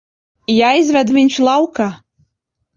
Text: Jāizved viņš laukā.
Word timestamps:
Jāizved 0.53 1.13
viņš 1.19 1.39
laukā. 1.51 1.91